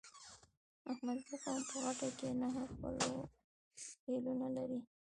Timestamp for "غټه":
1.83-2.09